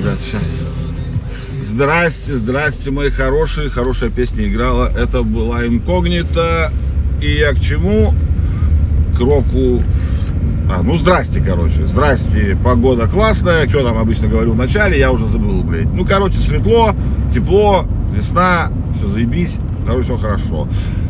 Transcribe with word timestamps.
ребят, 0.00 0.18
сейчас. 0.24 0.42
Здрасте, 1.62 2.32
здрасте, 2.32 2.90
мои 2.90 3.10
хорошие. 3.10 3.70
Хорошая 3.70 4.10
песня 4.10 4.48
играла. 4.48 4.90
Это 4.96 5.22
была 5.22 5.66
инкогнита. 5.66 6.72
И 7.20 7.32
я 7.32 7.52
к 7.52 7.60
чему? 7.60 8.14
К 9.16 9.20
року. 9.20 9.82
А, 10.70 10.82
ну 10.82 10.96
здрасте, 10.96 11.42
короче. 11.42 11.86
Здрасте. 11.86 12.56
Погода 12.64 13.08
классная. 13.08 13.68
Что 13.68 13.84
там 13.84 13.98
обычно 13.98 14.28
говорю 14.28 14.52
в 14.52 14.56
начале, 14.56 14.98
я 14.98 15.12
уже 15.12 15.26
забыл, 15.26 15.62
блядь. 15.62 15.92
Ну, 15.92 16.06
короче, 16.06 16.38
светло, 16.38 16.94
тепло, 17.32 17.84
весна, 18.12 18.70
все 18.96 19.06
заебись. 19.08 19.56
Короче, 19.86 20.04
все 20.04 20.16
хорошо. 20.16 20.68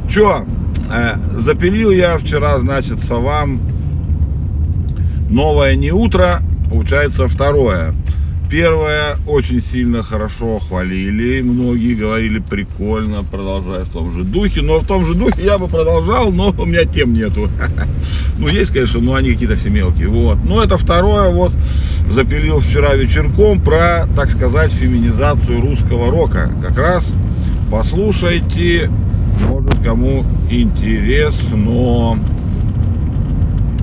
Че, 0.08 0.44
э, 0.92 1.14
запилил 1.38 1.90
я 1.90 2.18
вчера, 2.18 2.58
значит, 2.58 3.08
вам 3.08 3.60
новое 5.28 5.76
не 5.76 5.92
утро, 5.92 6.40
получается 6.68 7.28
второе. 7.28 7.94
Первое 8.50 9.16
очень 9.28 9.62
сильно 9.62 10.02
хорошо 10.02 10.58
хвалили, 10.58 11.40
многие 11.40 11.94
говорили 11.94 12.40
прикольно, 12.40 13.22
продолжай 13.22 13.84
в 13.84 13.90
том 13.90 14.12
же 14.12 14.24
духе, 14.24 14.60
но 14.60 14.80
в 14.80 14.86
том 14.86 15.04
же 15.06 15.14
духе 15.14 15.44
я 15.44 15.56
бы 15.56 15.68
продолжал, 15.68 16.32
но 16.32 16.52
у 16.58 16.64
меня 16.66 16.84
тем 16.84 17.12
нету. 17.12 17.48
Ну, 18.38 18.48
есть, 18.48 18.72
конечно, 18.72 19.00
но 19.00 19.14
они 19.14 19.32
какие-то 19.32 19.54
все 19.54 19.68
мелкие, 19.68 20.08
вот. 20.08 20.38
Но 20.44 20.64
это 20.64 20.78
второе, 20.78 21.28
вот, 21.28 21.52
запилил 22.08 22.60
вчера 22.60 22.94
вечерком 22.94 23.60
про, 23.60 24.08
так 24.16 24.30
сказать, 24.30 24.72
феминизацию 24.72 25.60
русского 25.60 26.10
рока. 26.10 26.50
Как 26.62 26.78
раз 26.78 27.14
послушайте, 27.70 28.90
может, 29.46 29.84
кому 29.84 30.24
интересно. 30.50 32.18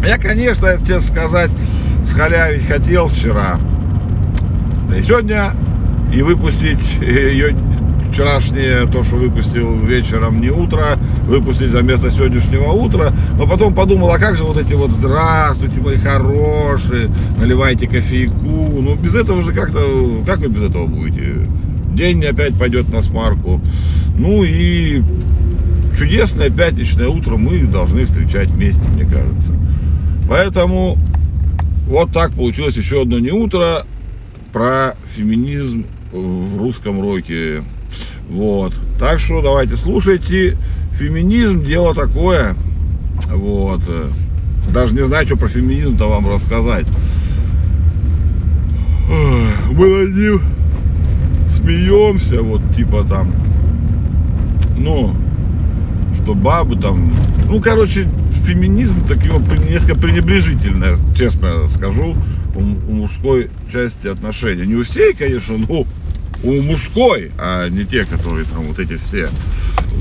Я, 0.04 0.18
конечно, 0.18 0.78
честно 0.80 1.02
сказать, 1.02 1.52
схалявить 2.04 2.66
хотел 2.66 3.08
вчера, 3.10 3.60
сегодня 5.04 5.52
и 6.14 6.22
выпустить 6.22 7.00
ее 7.02 7.56
вчерашнее, 8.12 8.88
то, 8.88 9.04
что 9.04 9.18
выпустил 9.18 9.80
вечером, 9.82 10.42
не 10.42 10.50
утро, 10.50 10.98
выпустить 11.28 11.70
за 11.70 11.82
место 11.82 12.10
сегодняшнего 12.10 12.72
утра. 12.72 13.14
Но 13.38 13.46
потом 13.46 13.74
подумал, 13.76 14.12
а 14.12 14.18
как 14.18 14.38
же 14.38 14.44
вот 14.44 14.58
эти 14.58 14.74
вот 14.74 14.92
здравствуйте, 14.92 15.82
мои 15.82 15.98
хорошие, 15.98 17.10
наливайте 17.38 17.88
кофейку. 17.88 18.82
Ну, 18.82 18.96
без 18.96 19.14
этого 19.16 19.42
же 19.42 19.54
как-то, 19.54 19.80
как 20.26 20.40
вы 20.40 20.48
без 20.48 20.64
этого 20.64 20.88
будете? 20.88 21.48
День 21.94 22.24
опять 22.26 22.58
пойдет 22.58 22.92
на 22.92 23.02
смарку. 23.02 23.62
Ну 24.16 24.44
и 24.44 25.02
чудесное 25.98 26.50
пятничное 26.50 27.08
утро 27.08 27.38
мы 27.38 27.60
должны 27.62 28.06
встречать 28.06 28.50
вместе, 28.50 28.88
мне 28.88 29.06
кажется. 29.06 29.54
Поэтому 30.30 30.98
вот 31.88 32.12
так 32.12 32.32
получилось 32.34 32.76
еще 32.76 33.02
одно 33.02 33.20
не 33.20 33.32
утро, 33.32 33.86
про 34.58 34.96
феминизм 35.16 35.86
в 36.12 36.58
русском 36.58 37.00
роке. 37.00 37.62
Вот. 38.28 38.74
Так 39.00 39.20
что 39.20 39.44
давайте 39.44 39.76
слушайте. 39.76 40.58
Феминизм 40.94 41.64
дело 41.64 41.94
такое. 41.94 42.56
Вот. 43.28 43.82
Даже 44.74 44.96
не 44.96 45.04
знаю, 45.04 45.28
что 45.28 45.38
про 45.38 45.48
феминизм-то 45.48 46.10
вам 46.10 46.28
рассказать. 46.28 46.88
Мы 49.08 50.06
над 50.06 50.16
ним 50.16 50.42
смеемся, 51.56 52.42
вот 52.42 52.62
типа 52.76 53.04
там, 53.08 53.32
ну, 54.76 55.16
что 56.16 56.34
бабы 56.34 56.78
там, 56.78 57.14
ну, 57.48 57.62
короче, 57.62 58.08
феминизм 58.44 59.06
так 59.06 59.24
его 59.24 59.40
несколько 59.70 59.96
пренебрежительно, 59.96 60.98
честно 61.16 61.68
скажу 61.68 62.16
у, 62.58 62.62
у 62.62 62.94
мужской 62.94 63.50
части 63.72 64.08
отношений. 64.08 64.66
Не 64.66 64.76
у 64.76 64.84
всей, 64.84 65.14
конечно, 65.14 65.58
но 65.58 65.86
у 66.44 66.62
мужской, 66.62 67.32
а 67.38 67.70
не 67.70 67.86
те, 67.86 68.06
которые 68.06 68.46
там 68.46 68.64
вот 68.64 68.80
эти 68.80 68.98
все. 68.98 69.30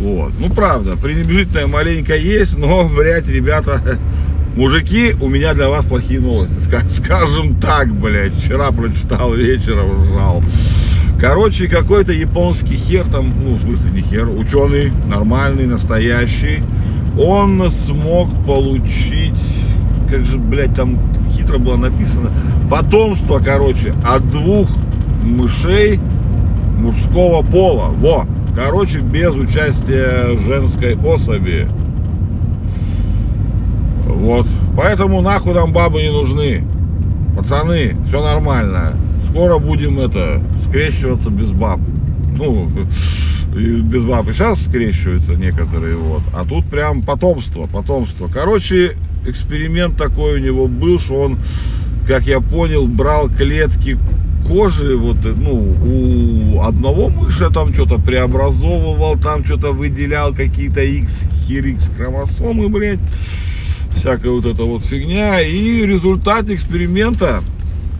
Вот. 0.00 0.32
Ну, 0.38 0.50
правда, 0.50 0.96
пренебрежительная 0.96 1.66
маленько 1.66 2.16
есть, 2.16 2.56
но, 2.56 2.88
блядь, 2.88 3.28
ребята, 3.28 3.80
мужики, 4.56 5.14
у 5.20 5.28
меня 5.28 5.54
для 5.54 5.68
вас 5.68 5.86
плохие 5.86 6.20
новости. 6.20 6.54
Скажем 6.90 7.58
так, 7.60 7.92
блядь, 7.94 8.34
вчера 8.34 8.70
прочитал 8.72 9.34
вечером, 9.34 10.02
ржал. 10.02 10.42
Короче, 11.18 11.66
какой-то 11.66 12.12
японский 12.12 12.76
хер 12.76 13.06
там, 13.06 13.32
ну, 13.42 13.54
в 13.54 13.62
смысле 13.62 13.90
не 13.90 14.02
хер, 14.02 14.28
ученый, 14.28 14.90
нормальный, 14.90 15.66
настоящий, 15.66 16.62
он 17.18 17.70
смог 17.70 18.28
получить 18.44 19.32
как 20.08 20.24
же, 20.24 20.38
блядь, 20.38 20.74
там 20.74 20.98
хитро 21.30 21.58
было 21.58 21.76
написано, 21.76 22.30
потомство, 22.70 23.38
короче, 23.38 23.94
от 24.04 24.30
двух 24.30 24.68
мышей 25.22 26.00
мужского 26.78 27.42
пола. 27.42 27.90
Во! 27.90 28.26
Короче, 28.54 29.00
без 29.00 29.34
участия 29.34 30.36
женской 30.38 30.96
особи. 30.96 31.68
Вот. 34.06 34.46
Поэтому 34.76 35.20
нахуй 35.20 35.52
нам 35.52 35.72
бабы 35.72 36.00
не 36.02 36.10
нужны. 36.10 36.64
Пацаны, 37.36 37.96
все 38.06 38.22
нормально. 38.22 38.94
Скоро 39.22 39.58
будем 39.58 40.00
это 40.00 40.42
скрещиваться 40.64 41.30
без 41.30 41.50
баб. 41.50 41.80
Ну, 42.38 42.70
без 43.54 44.04
баб 44.04 44.28
и 44.28 44.32
сейчас 44.32 44.62
скрещиваются 44.62 45.34
некоторые, 45.34 45.96
вот. 45.96 46.22
А 46.34 46.46
тут 46.46 46.64
прям 46.66 47.02
потомство, 47.02 47.66
потомство. 47.66 48.28
Короче, 48.32 48.96
эксперимент 49.28 49.96
такой 49.96 50.34
у 50.34 50.38
него 50.38 50.68
был, 50.68 50.98
что 50.98 51.14
он, 51.14 51.38
как 52.06 52.26
я 52.26 52.40
понял, 52.40 52.86
брал 52.86 53.28
клетки 53.28 53.98
кожи, 54.46 54.96
вот, 54.96 55.16
ну, 55.24 55.76
у 56.54 56.62
одного 56.62 57.08
мыша 57.08 57.50
там 57.50 57.74
что-то 57.74 57.98
преобразовывал, 57.98 59.18
там 59.18 59.44
что-то 59.44 59.72
выделял, 59.72 60.34
какие-то 60.34 60.82
X, 60.82 61.22
X 61.48 61.90
хромосомы, 61.96 62.68
блядь, 62.68 63.00
всякая 63.94 64.30
вот 64.30 64.46
эта 64.46 64.62
вот 64.62 64.84
фигня, 64.84 65.40
и 65.40 65.84
результат 65.84 66.48
эксперимента, 66.48 67.42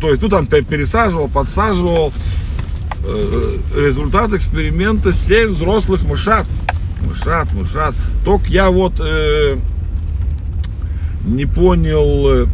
то 0.00 0.10
есть, 0.10 0.22
ну, 0.22 0.28
там 0.28 0.46
пересаживал, 0.46 1.28
подсаживал, 1.28 2.12
э, 3.04 3.58
результат 3.76 4.32
эксперимента 4.32 5.12
7 5.12 5.50
взрослых 5.50 6.02
мышат, 6.04 6.46
мышат, 7.00 7.52
мышат, 7.52 7.94
только 8.24 8.46
я 8.48 8.70
вот... 8.70 9.00
Э, 9.00 9.58
не 11.26 11.46
понял, 11.46 12.44
э, 12.44 12.46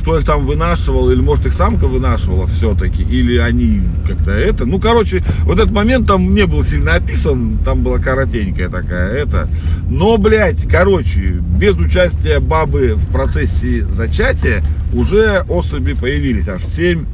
кто 0.00 0.18
их 0.18 0.24
там 0.24 0.46
вынашивал, 0.46 1.10
или 1.10 1.20
может 1.20 1.46
их 1.46 1.52
самка 1.52 1.86
вынашивала 1.86 2.46
все-таки, 2.46 3.02
или 3.02 3.36
они 3.38 3.82
как-то 4.06 4.32
это. 4.32 4.64
Ну, 4.64 4.80
короче, 4.80 5.22
вот 5.42 5.58
этот 5.58 5.72
момент 5.72 6.06
там 6.06 6.34
не 6.34 6.46
был 6.46 6.64
сильно 6.64 6.94
описан, 6.94 7.58
там 7.64 7.82
была 7.82 7.98
коротенькая 7.98 8.68
такая 8.68 9.12
это. 9.12 9.48
Но, 9.88 10.16
блядь, 10.16 10.68
короче, 10.68 11.40
без 11.58 11.74
участия 11.76 12.40
бабы 12.40 12.94
в 12.94 13.12
процессе 13.12 13.84
зачатия 13.84 14.62
уже 14.94 15.44
особи 15.48 15.94
появились, 15.94 16.48
аж 16.48 16.64
7 16.64 17.04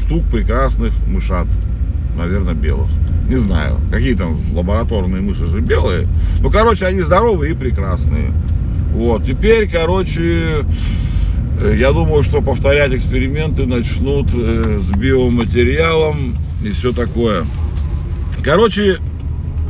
штук 0.00 0.24
прекрасных 0.30 0.92
мышат, 1.06 1.46
наверное, 2.16 2.54
белых. 2.54 2.90
Не 3.28 3.36
знаю, 3.36 3.78
какие 3.90 4.14
там 4.14 4.36
лабораторные 4.52 5.22
мыши 5.22 5.46
же 5.46 5.60
белые. 5.60 6.08
Ну, 6.40 6.50
короче, 6.50 6.86
они 6.86 7.02
здоровые 7.02 7.52
и 7.52 7.54
прекрасные. 7.54 8.32
Вот, 8.92 9.24
теперь, 9.24 9.68
короче, 9.70 10.64
э, 11.60 11.76
я 11.78 11.92
думаю, 11.92 12.22
что 12.22 12.42
повторять 12.42 12.92
эксперименты 12.92 13.64
начнут 13.64 14.28
э, 14.34 14.80
с 14.80 14.90
биоматериалом 14.90 16.36
и 16.62 16.70
все 16.72 16.92
такое. 16.92 17.44
Короче, 18.42 18.98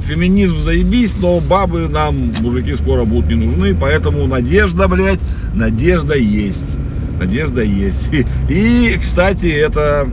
феминизм 0.06 0.58
заебись, 0.58 1.14
но 1.20 1.40
бабы 1.40 1.88
нам, 1.88 2.32
мужики, 2.40 2.74
скоро 2.74 3.04
будут 3.04 3.28
не 3.28 3.36
нужны, 3.36 3.74
поэтому 3.74 4.26
надежда, 4.26 4.88
блядь, 4.88 5.20
надежда 5.54 6.16
есть. 6.16 6.76
Надежда 7.20 7.62
есть. 7.62 8.10
И, 8.48 8.96
кстати, 9.00 9.46
это 9.46 10.08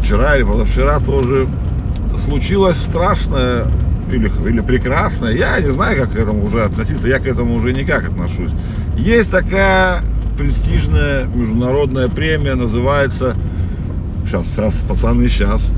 вчера 0.00 0.36
или 0.36 0.44
позавчера 0.44 1.00
тоже 1.00 1.48
случилось 2.24 2.78
страшное 2.78 3.66
или, 4.12 4.30
или 4.48 4.60
прекрасная, 4.60 5.32
я 5.32 5.60
не 5.60 5.70
знаю, 5.70 6.00
как 6.00 6.12
к 6.12 6.16
этому 6.16 6.44
уже 6.44 6.62
относиться, 6.62 7.08
я 7.08 7.18
к 7.18 7.26
этому 7.26 7.54
уже 7.54 7.72
никак 7.72 8.08
отношусь. 8.08 8.50
Есть 8.96 9.30
такая 9.30 10.02
престижная 10.36 11.26
международная 11.26 12.08
премия, 12.08 12.54
называется, 12.54 13.36
сейчас, 14.26 14.46
сейчас, 14.48 14.74
пацаны, 14.88 15.28
сейчас, 15.28 15.72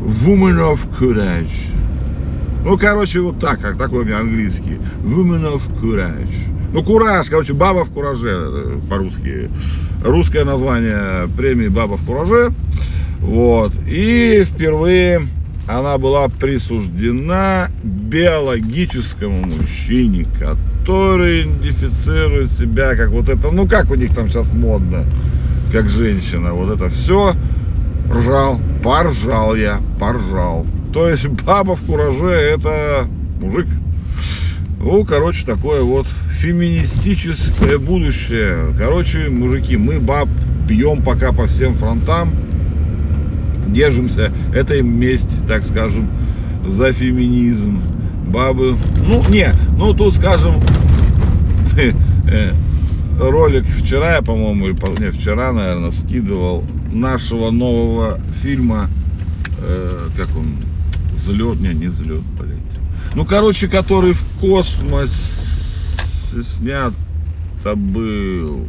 Woman 0.00 0.74
of 0.74 0.80
Courage. 0.98 1.74
Ну, 2.64 2.78
короче, 2.78 3.20
вот 3.20 3.38
так, 3.38 3.60
как 3.60 3.78
такой 3.78 4.02
у 4.02 4.04
меня 4.04 4.18
английский. 4.18 4.78
Woman 5.02 5.54
of 5.54 5.62
Courage. 5.80 6.50
Ну, 6.72 6.82
кураж, 6.84 7.28
короче, 7.28 7.52
баба 7.52 7.84
в 7.84 7.90
кураже 7.90 8.78
по-русски. 8.88 9.50
Русское 10.04 10.44
название 10.44 11.28
премии 11.36 11.68
Баба 11.68 11.96
в 11.96 12.06
кураже. 12.06 12.52
Вот. 13.18 13.72
И 13.86 14.44
впервые 14.46 15.28
она 15.78 15.98
была 15.98 16.28
присуждена 16.28 17.68
биологическому 17.82 19.46
мужчине, 19.46 20.26
который 20.38 21.42
идентифицирует 21.42 22.50
себя 22.50 22.96
как 22.96 23.10
вот 23.10 23.28
это, 23.28 23.50
ну 23.50 23.68
как 23.68 23.90
у 23.90 23.94
них 23.94 24.14
там 24.14 24.28
сейчас 24.28 24.48
модно, 24.52 25.04
как 25.72 25.88
женщина, 25.88 26.54
вот 26.54 26.74
это 26.74 26.88
все. 26.88 27.34
ржал, 28.10 28.60
поржал 28.82 29.54
я, 29.54 29.80
поржал. 29.98 30.66
То 30.92 31.08
есть 31.08 31.26
баба 31.28 31.76
в 31.76 31.82
кураже 31.82 32.30
это 32.30 33.06
мужик. 33.40 33.66
Ну, 34.78 35.04
короче, 35.04 35.44
такое 35.44 35.82
вот 35.82 36.06
феминистическое 36.38 37.78
будущее. 37.78 38.74
Короче, 38.78 39.28
мужики, 39.28 39.76
мы 39.76 40.00
баб 40.00 40.28
бьем 40.66 41.02
пока 41.02 41.32
по 41.32 41.46
всем 41.46 41.74
фронтам. 41.74 42.34
Держимся. 43.72 44.32
Это 44.54 44.82
месть, 44.82 45.46
так 45.46 45.64
скажем, 45.64 46.10
за 46.66 46.92
феминизм. 46.92 47.82
Бабы. 48.26 48.76
Ну, 49.06 49.24
не, 49.28 49.52
ну 49.76 49.92
тут, 49.92 50.14
скажем, 50.14 50.62
э, 52.30 52.52
ролик 53.18 53.64
вчера, 53.66 54.16
я, 54.16 54.22
по-моему, 54.22 54.68
или 54.68 55.04
не, 55.04 55.10
вчера, 55.10 55.52
наверное, 55.52 55.90
скидывал 55.90 56.64
нашего 56.92 57.50
нового 57.50 58.20
фильма, 58.42 58.88
э, 59.58 60.08
как 60.16 60.28
он, 60.36 60.56
взлет, 61.14 61.60
не, 61.60 61.74
не 61.74 61.88
взлет, 61.88 62.22
блядь. 62.38 62.58
Ну, 63.14 63.24
короче, 63.24 63.68
который 63.68 64.12
в 64.12 64.24
космосе 64.40 65.12
снят 66.42 66.92
был. 67.64 68.68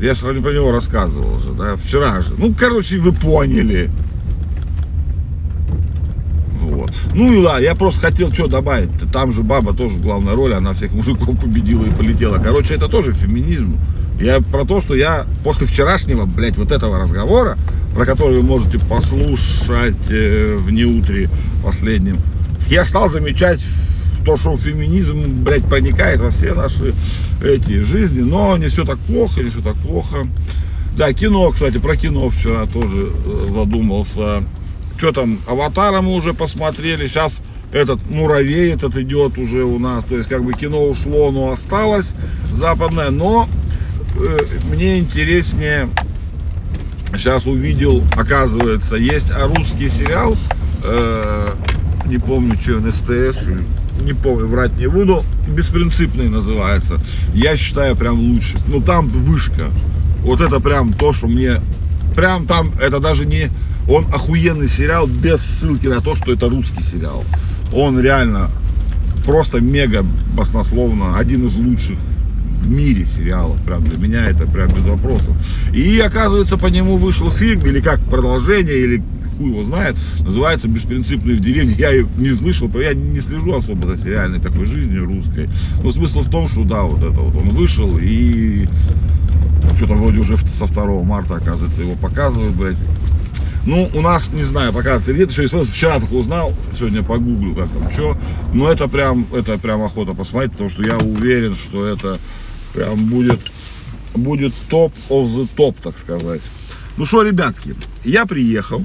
Я 0.00 0.14
же 0.14 0.42
про 0.42 0.52
него 0.52 0.72
рассказывал 0.72 1.38
же, 1.38 1.52
да, 1.52 1.76
вчера 1.76 2.20
же. 2.20 2.32
Ну, 2.36 2.52
короче, 2.52 2.98
вы 2.98 3.12
поняли. 3.12 3.90
Вот. 6.60 6.92
Ну 7.14 7.32
и 7.32 7.36
ладно, 7.38 7.62
я 7.62 7.74
просто 7.74 8.00
хотел 8.00 8.32
что 8.32 8.48
добавить. 8.48 8.90
Там 9.12 9.32
же 9.32 9.42
баба 9.42 9.74
тоже 9.74 9.96
в 9.96 10.02
главной 10.02 10.34
роли, 10.34 10.54
она 10.54 10.72
всех 10.72 10.92
мужиков 10.92 11.38
победила 11.38 11.84
и 11.84 11.90
полетела. 11.90 12.38
Короче, 12.38 12.74
это 12.74 12.88
тоже 12.88 13.12
феминизм. 13.12 13.78
Я 14.20 14.40
про 14.40 14.64
то, 14.64 14.80
что 14.80 14.94
я 14.94 15.26
после 15.42 15.66
вчерашнего, 15.66 16.24
блядь, 16.24 16.56
вот 16.56 16.70
этого 16.72 16.98
разговора, 16.98 17.58
про 17.94 18.06
который 18.06 18.38
вы 18.38 18.42
можете 18.42 18.78
послушать 18.78 20.10
э, 20.10 20.56
в 20.58 20.70
неутре 20.70 21.28
последнем, 21.62 22.18
я 22.68 22.84
стал 22.84 23.10
замечать 23.10 23.64
то, 24.24 24.36
что 24.36 24.56
феминизм, 24.56 25.44
блядь, 25.44 25.64
проникает 25.64 26.20
во 26.20 26.30
все 26.30 26.54
наши 26.54 26.94
эти 27.42 27.82
жизни, 27.82 28.20
но 28.20 28.56
не 28.56 28.68
все 28.68 28.84
так 28.84 28.98
плохо, 28.98 29.42
не 29.42 29.50
все 29.50 29.60
так 29.60 29.76
плохо. 29.76 30.26
Да, 30.96 31.12
кино, 31.12 31.50
кстати, 31.50 31.78
про 31.78 31.96
кино 31.96 32.28
вчера 32.30 32.66
тоже 32.66 33.10
э, 33.12 33.46
задумался. 33.52 34.44
Что 34.96 35.12
там, 35.12 35.40
Аватара 35.48 36.00
мы 36.00 36.14
уже 36.14 36.34
посмотрели, 36.34 37.08
сейчас 37.08 37.42
этот 37.72 38.08
муравей 38.08 38.72
этот 38.72 38.96
идет 38.96 39.36
уже 39.36 39.64
у 39.64 39.80
нас, 39.80 40.04
то 40.04 40.16
есть 40.16 40.28
как 40.28 40.44
бы 40.44 40.52
кино 40.52 40.84
ушло, 40.84 41.32
но 41.32 41.50
осталось 41.50 42.10
западное, 42.52 43.10
но 43.10 43.48
э, 44.16 44.38
мне 44.70 45.00
интереснее 45.00 45.88
сейчас 47.12 47.46
увидел, 47.46 48.04
оказывается, 48.16 48.94
есть 48.94 49.32
русский 49.36 49.88
сериал, 49.88 50.36
э, 50.84 51.54
не 52.06 52.18
помню, 52.18 52.56
что 52.60 52.76
он 52.76 52.92
СТС, 52.92 53.38
не 54.02 54.12
помню, 54.12 54.46
врать 54.46 54.76
не 54.78 54.86
буду, 54.86 55.22
беспринципный 55.48 56.28
называется. 56.28 57.00
Я 57.34 57.56
считаю 57.56 57.96
прям 57.96 58.18
лучше. 58.18 58.56
Ну 58.66 58.80
там 58.80 59.08
вышка. 59.08 59.70
Вот 60.22 60.40
это 60.40 60.60
прям 60.60 60.92
то, 60.92 61.12
что 61.12 61.26
мне 61.26 61.60
прям 62.16 62.46
там, 62.46 62.72
это 62.80 63.00
даже 63.00 63.26
не, 63.26 63.50
он 63.88 64.06
охуенный 64.06 64.68
сериал 64.68 65.06
без 65.06 65.40
ссылки 65.40 65.86
на 65.86 66.00
то, 66.00 66.14
что 66.14 66.32
это 66.32 66.48
русский 66.48 66.82
сериал. 66.82 67.24
Он 67.72 68.00
реально 68.00 68.50
просто 69.24 69.60
мега 69.60 70.04
баснословно 70.36 71.18
один 71.18 71.46
из 71.46 71.54
лучших 71.54 71.98
в 72.60 72.68
мире 72.68 73.04
сериалов. 73.04 73.60
Прям 73.62 73.84
для 73.84 73.98
меня 73.98 74.28
это 74.28 74.46
прям 74.46 74.72
без 74.72 74.84
вопросов. 74.84 75.34
И 75.74 75.98
оказывается, 75.98 76.56
по 76.56 76.66
нему 76.66 76.96
вышел 76.96 77.30
фильм, 77.30 77.60
или 77.66 77.80
как 77.80 78.00
продолжение, 78.00 78.76
или 78.76 79.02
хуй 79.36 79.50
его 79.50 79.62
знает, 79.62 79.96
называется 80.20 80.68
«Беспринципный 80.68 81.34
в 81.34 81.40
деревне». 81.40 81.74
Я 81.78 81.90
ее 81.90 82.08
не 82.16 82.32
слышал, 82.32 82.70
я 82.78 82.94
не 82.94 83.20
слежу 83.20 83.54
особо 83.54 83.86
за 83.86 84.02
сериальной 84.02 84.40
такой 84.40 84.64
жизнью 84.64 85.04
русской. 85.04 85.48
Но 85.82 85.92
смысл 85.92 86.20
в 86.20 86.30
том, 86.30 86.48
что 86.48 86.64
да, 86.64 86.82
вот 86.82 86.98
это 86.98 87.20
вот 87.20 87.34
он 87.34 87.50
вышел, 87.50 87.98
и 88.00 88.68
что-то 89.76 89.94
вроде 89.94 90.18
уже 90.18 90.36
со 90.36 90.66
2 90.66 91.02
марта, 91.02 91.36
оказывается, 91.36 91.82
его 91.82 91.94
показывают, 91.94 92.54
блядь. 92.54 92.76
Ну, 93.66 93.90
у 93.94 94.00
нас, 94.02 94.28
не 94.32 94.44
знаю, 94.44 94.74
пока 94.74 94.98
ты 94.98 95.14
где-то 95.14 95.32
еще 95.32 95.42
если 95.42 95.64
вчера 95.64 95.98
только 95.98 96.12
узнал, 96.12 96.52
сегодня 96.76 97.02
погуглю, 97.02 97.54
как 97.54 97.70
там, 97.70 97.90
что. 97.90 98.16
Но 98.52 98.70
это 98.70 98.88
прям, 98.88 99.26
это 99.32 99.58
прям 99.58 99.82
охота 99.82 100.12
посмотреть, 100.12 100.52
потому 100.52 100.68
что 100.68 100.82
я 100.82 100.98
уверен, 100.98 101.54
что 101.54 101.86
это 101.86 102.18
прям 102.74 103.06
будет, 103.06 103.40
будет 104.14 104.52
топ 104.68 104.92
of 105.08 105.26
the 105.26 105.48
топ, 105.56 105.78
так 105.80 105.98
сказать. 105.98 106.42
Ну 106.98 107.06
что, 107.06 107.22
ребятки, 107.22 107.74
я 108.04 108.26
приехал, 108.26 108.84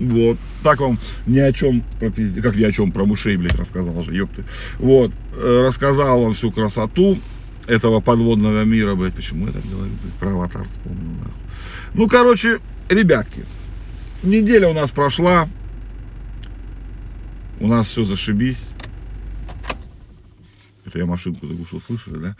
вот, 0.00 0.38
так 0.62 0.80
вам 0.80 0.98
ни 1.26 1.38
о 1.38 1.52
чем 1.52 1.82
про 1.98 2.08
пизде- 2.08 2.40
как 2.40 2.56
ни 2.56 2.64
о 2.64 2.72
чем 2.72 2.92
про 2.92 3.04
мышей, 3.04 3.36
блядь, 3.36 3.54
рассказал 3.54 4.02
же, 4.04 4.14
ёпты. 4.14 4.44
Вот, 4.78 5.12
э, 5.34 5.64
рассказал 5.66 6.22
вам 6.22 6.34
всю 6.34 6.50
красоту 6.50 7.18
этого 7.66 8.00
подводного 8.00 8.64
мира, 8.64 8.94
блядь, 8.94 9.14
почему 9.14 9.46
я 9.46 9.52
так 9.52 9.62
говорю, 9.64 9.92
блядь, 10.02 10.14
про 10.14 10.30
аватар 10.30 10.66
вспомнил, 10.66 11.10
нахуй. 11.18 11.32
Ну, 11.94 12.08
короче, 12.08 12.60
ребятки, 12.88 13.44
неделя 14.22 14.68
у 14.68 14.74
нас 14.74 14.90
прошла, 14.90 15.48
у 17.60 17.66
нас 17.66 17.88
все 17.88 18.04
зашибись. 18.04 18.58
Это 20.84 20.98
я 20.98 21.06
машинку 21.06 21.46
заглушил, 21.46 21.80
слышали, 21.80 22.16
да? 22.16 22.36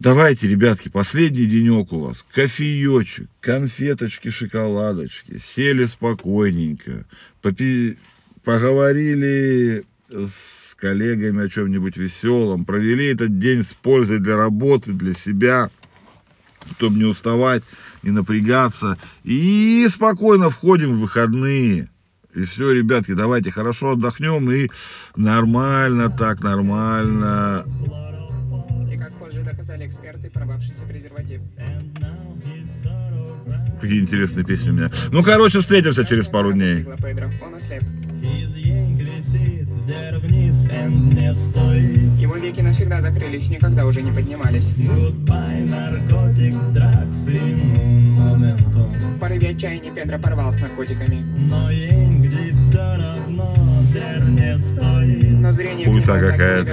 Давайте, 0.00 0.48
ребятки, 0.48 0.88
последний 0.88 1.44
денек 1.44 1.92
у 1.92 2.00
вас. 2.00 2.24
Кофеечек, 2.32 3.28
конфеточки, 3.42 4.30
шоколадочки. 4.30 5.36
Сели 5.38 5.84
спокойненько. 5.84 7.04
попи- 7.42 7.98
Поговорили 8.42 9.84
с 10.08 10.74
коллегами 10.76 11.44
о 11.44 11.50
чем-нибудь 11.50 11.98
веселом. 11.98 12.64
Провели 12.64 13.08
этот 13.08 13.38
день 13.38 13.62
с 13.62 13.74
пользой 13.74 14.20
для 14.20 14.36
работы, 14.36 14.92
для 14.92 15.12
себя. 15.12 15.68
Чтобы 16.78 16.96
не 16.96 17.04
уставать, 17.04 17.62
не 18.02 18.10
напрягаться. 18.10 18.96
И 19.22 19.86
спокойно 19.90 20.48
входим 20.48 20.94
в 20.96 21.00
выходные. 21.00 21.90
И 22.34 22.44
все, 22.44 22.72
ребятки, 22.72 23.12
давайте 23.12 23.50
хорошо 23.50 23.90
отдохнем 23.90 24.50
и 24.50 24.70
нормально 25.14 26.08
так, 26.10 26.42
нормально 26.42 27.66
И 27.66 28.09
доказали 29.80 29.86
эксперты, 29.86 30.30
порвавшийся 30.30 30.82
презерватив. 30.88 31.40
Какие 33.80 34.00
интересные 34.00 34.44
песни 34.44 34.70
у 34.70 34.72
меня. 34.72 34.90
Ну, 35.10 35.22
короче, 35.22 35.60
встретимся 35.60 36.04
через 36.04 36.26
пару 36.28 36.52
дней. 36.52 36.84
Он 36.84 37.54
ослеп. 37.54 37.82
Его 42.20 42.36
веки 42.36 42.60
навсегда 42.60 43.00
закрылись, 43.00 43.48
никогда 43.48 43.86
уже 43.86 44.02
не 44.02 44.12
поднимались. 44.12 44.74
Momento 48.20 48.60
В 49.00 49.18
порыве 49.18 49.50
отчаяния 49.50 49.90
Педро 49.92 50.18
порвал 50.18 50.52
с 50.52 50.56
наркотиками. 50.56 51.24
Но 55.40 55.52
зрение 55.52 55.86
Хуйта 55.86 56.20
какая-то. 56.20 56.68